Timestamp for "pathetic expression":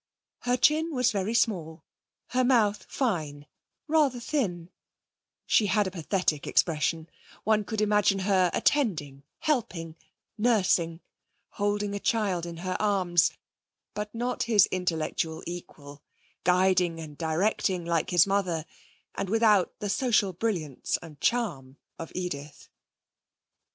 5.91-7.07